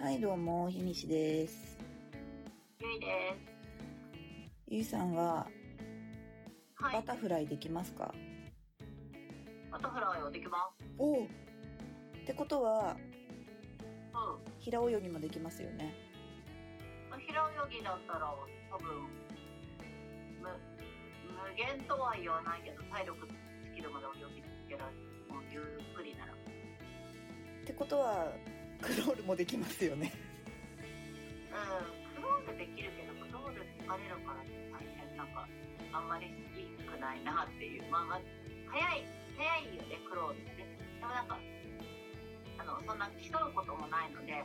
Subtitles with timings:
[0.00, 1.76] はい、どうも、ひみしです。
[2.80, 4.52] ゆいです。
[4.68, 5.48] ゆいさんは、
[6.76, 6.94] はい。
[6.94, 8.14] バタフライできますか、
[9.72, 10.84] バタフライはできます。
[10.98, 11.26] おおっ
[12.24, 12.96] てことは、
[14.14, 15.92] う平泳ぎもできますよね。
[17.16, 17.18] ん。
[17.18, 18.32] 平泳ぎだったら
[18.70, 18.86] 多分、
[20.40, 23.36] 無、無限とは言わないけど、体力尽
[23.74, 25.34] きるまで泳ぎ続けられる。
[25.34, 26.32] もうゆっくりなら。
[26.32, 26.36] っ
[27.66, 28.32] てことは、
[28.82, 30.12] クロールもできますよね。
[31.50, 32.22] うん。
[32.22, 34.42] クロールできるけど、クロール疲れるから
[34.72, 35.48] 大変なんか、
[35.92, 37.90] あんまり好きくないなっていう。
[37.90, 38.20] まあまあ、
[38.70, 39.04] 早い、
[39.36, 40.62] 早いよね、クロールって。
[40.62, 41.38] でもなんか、
[42.58, 44.44] あの、そんな競うこともないので、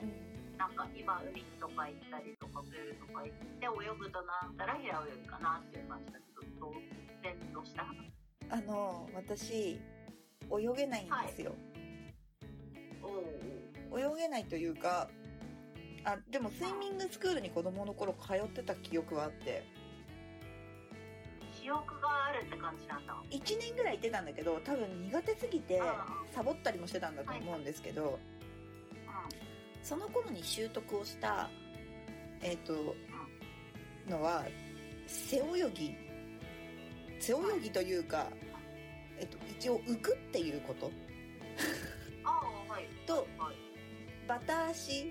[0.57, 6.25] なんか今海とか行ったりとかプールとか行って泳ぐとなったら平泳ぎかなっていう感じだけ
[6.59, 6.81] ど、どう
[7.23, 7.85] 然とした？
[8.49, 9.79] あの、私、
[10.51, 11.55] 泳げないんですよ。
[13.01, 13.62] おお
[13.97, 15.07] 泳げないというか、
[16.03, 19.63] あ、でもスイミングスクールに子供の頃通ってた記憶はあって、
[21.61, 23.15] 記憶があるって感じなんだ。
[23.31, 28.19] 1年ぐらい行ってたんだけど、多分苦手すぎてあ、サボったりもしてたんだと思うんですけど、う
[29.85, 31.49] その頃に習得をした、
[32.41, 32.95] えっ、と、
[34.09, 34.43] のは、
[35.07, 35.95] 背泳ぎ。
[37.19, 38.27] 背泳ぎというか、
[39.19, 40.91] えっと、一応浮くっていうこと。
[43.05, 43.27] と、
[44.33, 44.39] はい。
[44.39, 45.05] バタ足う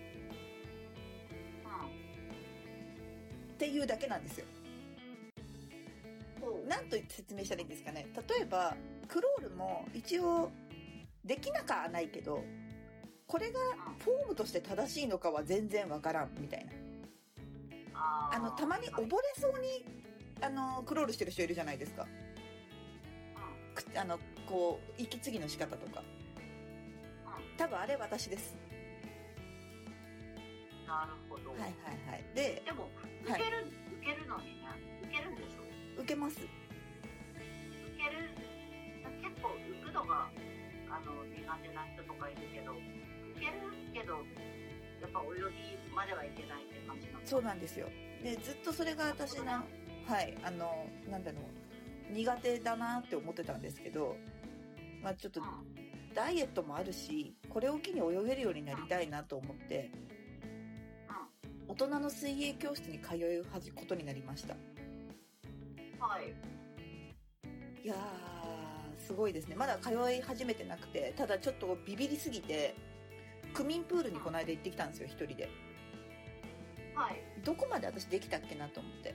[3.52, 4.46] っていうだけなんですよ。
[6.68, 8.06] なんと説明したらいいんですかね。
[8.28, 8.74] 例えば、
[9.06, 10.50] クロールも一応、
[11.24, 12.42] できなかはないけど、
[13.28, 13.60] これが
[14.00, 16.72] フォームとして正しいのかは全然わからん、みたいな。
[17.94, 19.86] あの、たまに溺れそうに、
[20.40, 22.06] あの、クロールしてる人いるじゃないですか。
[23.96, 26.02] あの、こう、息継ぎの仕方とか。
[26.02, 27.56] うん。
[27.56, 28.61] 多分あれ私です。
[30.92, 31.50] なるほど。
[31.52, 32.24] はいはいはい。
[32.36, 32.90] で、でも、
[33.24, 33.64] 受ける、
[33.96, 34.68] 受けるのにね、
[35.08, 35.64] 受けるんでしょ？
[36.02, 36.36] 受けます。
[36.36, 36.44] 受
[37.96, 38.28] ける、
[39.24, 40.28] 結構浮くのが、
[40.90, 44.20] あの、苦手な人とかいるけど、受けるけど、
[45.00, 45.40] やっぱ泳
[45.88, 47.26] ぎまではいけないって感じなんだ。
[47.26, 47.88] そうなんですよ。
[48.22, 49.64] で、ずっとそれが私な、
[50.06, 51.38] はい、あの、なんだろ
[52.10, 54.14] う、苦手だなって思ってたんですけど、
[55.02, 56.14] まあちょっと、うん。
[56.14, 59.90] ダイエットもあるし、これを機に泳げるようになりたいなと思って、
[61.72, 64.54] 大人の水泳教室に通うはじことになりました。
[64.54, 64.56] う
[65.96, 66.06] ん。
[66.06, 66.34] はい。
[67.82, 69.56] いやー、すごいですね。
[69.56, 72.74] まだ通い始めてなくて、ただちょっとビビりすぎて、
[73.54, 75.48] 区民プールにこの間行ってきたんですよ、一人で。
[76.94, 77.22] はい。
[77.42, 79.10] どこまで私できたっけなと思って。
[79.10, 79.14] う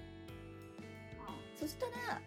[1.60, 2.20] そしたら、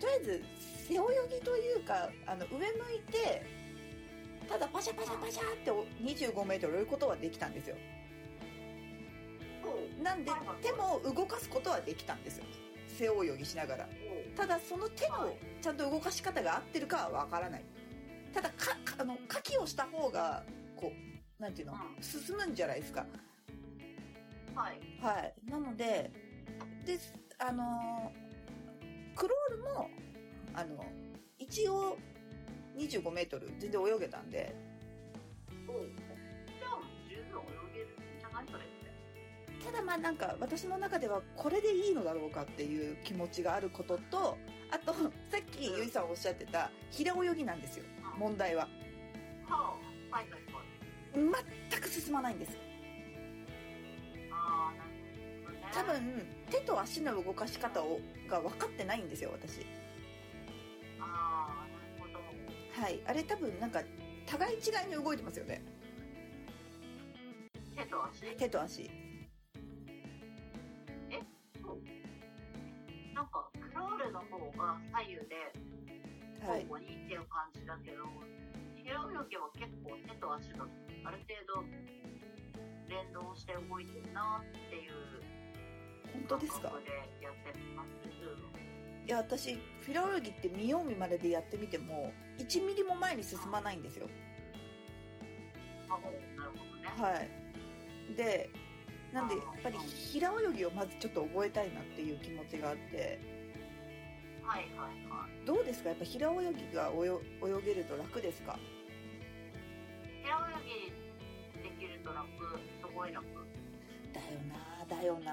[0.00, 0.42] とりあえず、
[0.88, 0.98] 背泳
[1.28, 3.46] ぎというか、あの、上向いて、
[4.48, 7.76] ただパシャパシャパシャって25メートル泳ぐことはできたんですよ。
[10.10, 10.32] なんで
[10.62, 12.44] 手も動かすことはできたんですよ。
[12.88, 13.84] 背泳ぎしながら。
[13.84, 13.90] ほ
[14.36, 17.64] ただ、その手のはいちゃんと動かし方が合ってるかはわからない。
[18.32, 20.44] ただ、か、かあの、書きをした方が、
[20.76, 20.92] こ
[21.38, 23.04] う、なんていうの、うん進むんじゃないですか。
[24.54, 24.58] う。
[24.58, 24.80] はい。
[25.00, 25.34] はい。
[25.50, 26.10] なので、
[26.84, 26.98] で、
[27.38, 29.90] あのークロールも、
[30.54, 30.84] あの、
[31.38, 31.98] 一応、
[32.76, 34.54] 25メートル全然泳げたんで、
[35.66, 35.86] ほう。
[36.58, 38.46] じゃあ、十分泳げるんじゃない？
[38.50, 38.64] それ。
[39.64, 44.38] ただまあなんか私の中ではこれでいいのだろうかっていう気持ちがあることと、
[44.70, 44.92] あと、
[45.30, 47.84] さっきゆいさんおっしゃってた平泳ぎなんですよ、
[48.14, 48.68] うん問題は。
[51.14, 52.56] 全く進まないんです。
[55.72, 59.66] 多分、手と足の動かし方をが分かってないんですよ、私。
[60.98, 62.18] ああ、なるほ
[62.76, 62.82] ど。
[62.82, 63.00] はい。
[63.06, 63.82] あれ多分なんか、
[64.26, 64.58] 互い違
[64.92, 65.62] いに動いてますよね。
[67.76, 68.36] 手と足？
[68.36, 69.09] 手と足。
[74.60, 75.70] ルの方が左右で
[76.40, 76.64] はい。
[76.64, 78.04] 交互にっていう感じだけど、
[78.76, 80.64] 平泳ぎは結構手と足が
[81.04, 81.64] ある程度
[82.88, 85.20] 連動して動いてるなっていう
[86.26, 86.88] 感覚で
[87.20, 87.92] やってます。
[88.04, 88.60] うん
[89.06, 94.06] いや、私、フィラ泳ぎって見よう見まねでやってみても、1ミリも前に進まないんですよ。
[95.88, 96.88] なるほどね。
[96.96, 98.14] はい。
[98.14, 98.50] で、
[99.12, 103.39] なんで、やっぱり平泳ぎをまずちょっと覚えたいなっていう気持ちがあって、
[104.42, 105.46] はいはいはい。
[105.46, 105.90] どうですか？
[105.90, 107.06] やっぱ平泳ぎが泳
[107.48, 108.58] 泳げると楽ですか？
[110.22, 112.26] 平泳ぎできると楽、
[112.80, 113.24] すごい楽。
[114.12, 115.32] だよなぁだよな。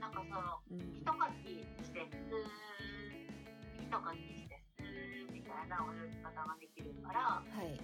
[0.00, 0.96] なんかその、ぁうん。
[0.96, 1.48] 一かき
[1.84, 7.80] して、スー、一かきして、スーみたいな泳ぎ方ができるから、はい。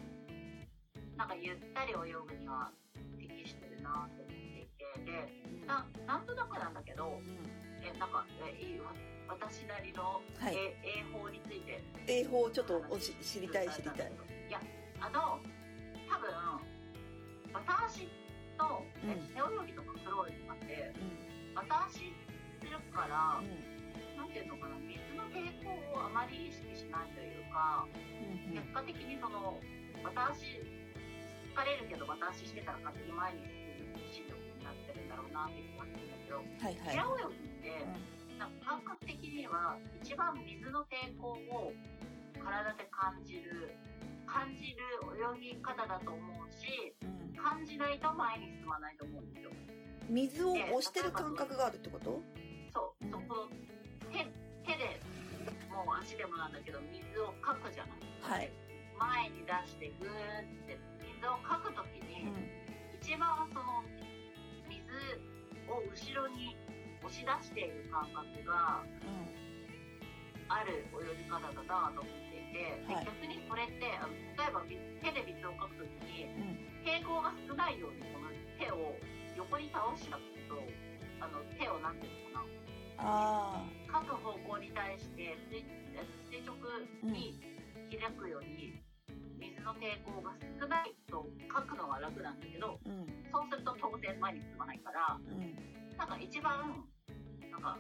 [1.17, 1.97] なんかゆったり泳
[2.27, 2.73] ぐには
[3.21, 5.13] 適してるなって思っていて
[5.61, 7.21] でななんとなくなんだけど
[7.83, 8.91] えなんかえいいわ
[9.35, 10.55] 私なりの、はい。
[10.57, 11.83] え英法について。
[12.07, 14.13] 英法をちょっとおし知りたい知りたい。
[14.49, 14.61] いや
[15.01, 15.41] あの
[16.09, 16.31] 多分
[17.53, 18.09] 私
[18.59, 19.11] と、うん。
[19.11, 22.15] え背泳ぎとかクロールとかってう私
[22.63, 23.47] するから、ん。
[24.17, 29.59] なんていうのかな水の抵抗をあまり意識しないというか、うん結果的にその
[30.05, 36.95] 私疲れるけど私してたら勝手に前に進む心力になってるんだろうなっていう気がするんだけどはいはい。
[36.95, 37.95] 平泳ぎって、なん。
[37.95, 41.73] か感覚的には一番水の抵抗を
[42.43, 43.73] 体で感じる
[44.27, 44.83] 感じる
[45.37, 47.37] 泳ぎ方だと思うしうん。
[47.37, 49.51] 感じないと前に進まないと思うんですよ。
[50.09, 52.21] 水を押してる感覚があるってこと？
[52.73, 53.49] そう、うんそこの
[54.11, 54.25] 手
[54.65, 55.01] 手で
[55.71, 58.41] もう足でもなんだけど水をかくじゃない。
[58.41, 58.51] はい。
[58.99, 62.49] 前に出してグーって水をかくときに、うん。
[63.01, 63.85] 一番その
[64.69, 64.81] 水
[65.69, 66.57] を後ろに
[67.05, 68.83] 押し出している感覚が
[70.49, 73.05] ある泳ぎ方だなと思っていて、ではい。
[73.05, 76.85] 逆にそれってあの例えば水手で水をかくときにうん。
[76.85, 78.29] 抵抗が少ないようにこの
[78.61, 78.97] 手を
[79.37, 80.61] 横に倒しちゃうと
[81.21, 83.05] あの手をなんていうのかな。
[83.05, 85.65] あ各方向に対して垂
[86.31, 86.55] 垂直
[87.03, 87.41] に
[87.91, 88.81] 開くように
[89.41, 93.07] 水の抵抗が少ないと書くのは楽なんだけどあうん。
[93.33, 95.57] そうすると当然前に進まないからうん。
[95.99, 96.85] なんか一番
[97.55, 97.79] なんか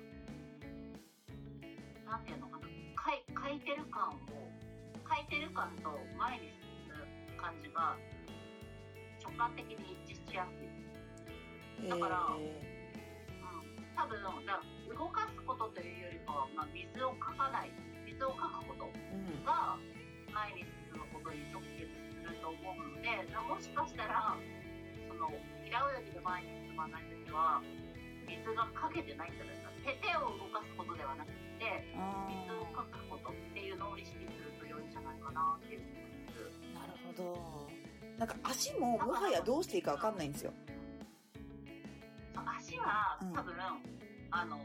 [2.06, 2.64] なんていうのかな。
[3.04, 4.14] 書いてる感を
[5.04, 7.98] 書いてる感と前に進む感じが
[9.22, 11.88] 直感的に一致しやすい。
[11.90, 12.62] だからえ
[13.42, 17.70] うん、多分動かすことというよりかは、まあ、水をかかない
[18.06, 19.44] 水をかくことーうん。
[19.44, 19.76] が
[20.32, 21.90] 前に進むことに直結
[22.22, 24.38] すると思うのでもしかしたら
[25.08, 25.28] その
[25.66, 27.60] 平泳ぎで前に進まない時は
[28.44, 35.80] 水がかけてないんじゃないか手手を動かすことではなくてあ水をかくことっていうのを意識すると良いんじゃないかなっていう。
[36.28, 37.68] 気がすなるほど。
[38.18, 40.52] なんか足ももはやどうしていいかわかんないんですよ。
[42.36, 43.32] 足はうん。
[43.32, 43.54] 多分、
[44.30, 44.58] あの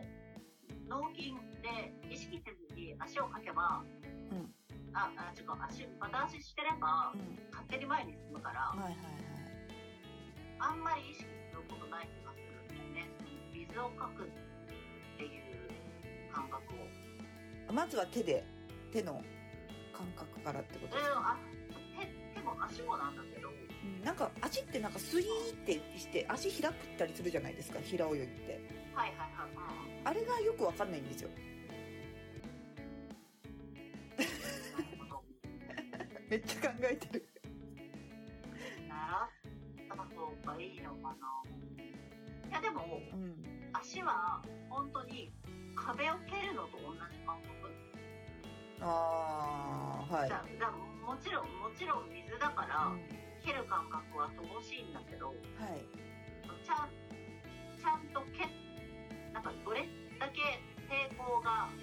[0.87, 3.83] 脳筋で意識せずに足をかけば、
[4.31, 4.53] うん。
[4.93, 7.39] ああ違う足片足してればうん。
[7.51, 8.99] 勝手に前に進むから、はいはいはい。
[10.59, 12.28] あんまり意識することない気がするんだよね
[13.79, 14.25] 水をかくっ
[15.17, 15.31] ていう
[16.33, 16.61] 感覚
[17.69, 17.73] を。
[17.73, 18.43] まずは手で
[18.91, 19.23] 手の
[19.93, 21.37] 感覚からってことうんですか、あ
[22.33, 23.49] 手手も足もなんだけど。
[23.49, 23.53] う
[24.01, 27.79] ん、なんか足ってなんかスイーってして足開くったりするじゃないですか？
[27.79, 28.59] 平泳ぎって。
[28.93, 29.49] はいはいはい、
[30.01, 31.29] うん、あれがよくわかんないんですよ。
[36.29, 37.25] めっちゃ考えてる。
[38.89, 39.29] 習っ
[39.87, 41.17] た方がいいのかな。
[42.49, 43.48] いやでもうん
[43.89, 44.37] 足は
[44.69, 45.33] 本当に
[45.73, 47.73] 壁を蹴るのと同じ感覚。
[48.85, 50.29] ああはい。
[50.29, 53.01] だだもちろんもちろん水だからうん。
[53.41, 55.33] 蹴る感覚は乏しいんだけどは
[55.73, 55.81] い。
[56.61, 56.93] ちゃん
[57.81, 58.45] ちゃんと蹴
[59.33, 59.81] なんかどれ
[60.21, 61.73] だけ抵抗が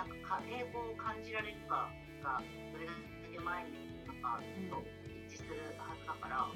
[0.00, 1.92] んかか抵抗を感じられるか
[2.24, 2.40] が
[2.72, 2.92] どれだ
[3.28, 4.40] け前になんか
[4.72, 4.80] と
[5.28, 6.48] 一致するはずだから、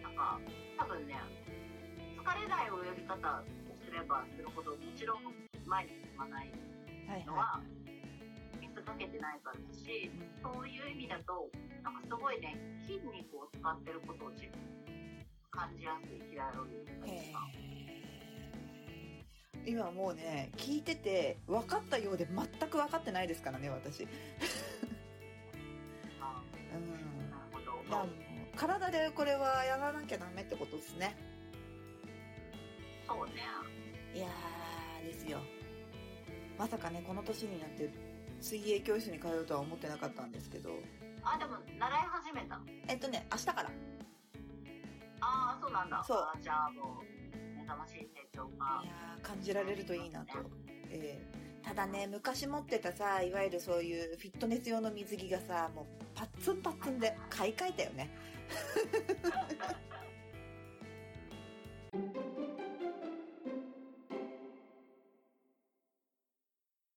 [0.00, 0.40] なんか
[0.78, 1.20] 多分ね
[2.22, 2.70] 疲れない。
[2.70, 3.42] 泳ぎ方を
[3.84, 5.34] すればするほどもちろん
[5.66, 6.52] 前に進まない
[7.08, 7.60] はいのはは
[8.60, 10.10] 水かけてないからだしい、
[10.40, 11.50] そういう意味だと
[11.82, 14.46] なんかすごいね筋肉を使ってることを自
[15.50, 16.54] 感じやすい平泳
[17.04, 17.72] ぎへがー。
[19.66, 24.06] 今もうね聞いてて分かったようで全く分かってないですからね私。
[26.20, 26.40] あ
[26.72, 28.32] うん。
[28.56, 31.16] 体でこれはやらなきゃダメってことですね
[33.12, 33.32] そうね
[34.14, 35.38] いやーですよ。
[36.58, 37.90] まさかねこの年になって
[38.40, 40.70] 水泳教室に通うとは思ってなかったんですけど。
[41.22, 43.70] あでも習い始めたえっとね明日から。
[45.20, 46.02] ああそうなんだ。
[46.06, 46.16] そう。
[46.18, 50.38] あじゃあもう目覚ましい成長がいやー感じられるといいなと、
[50.90, 58.10] えーただね昔持ってたさいわゆるそういうフィットネス用の水着がさもうパッツンパッツンで買い替えたよね